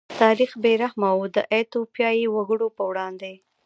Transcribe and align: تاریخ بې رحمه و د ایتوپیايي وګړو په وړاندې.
تاریخ 0.21 0.51
بې 0.63 0.73
رحمه 0.83 1.09
و 1.17 1.21
د 1.35 1.37
ایتوپیايي 1.53 2.25
وګړو 2.31 2.67
په 2.77 2.83
وړاندې. 2.89 3.33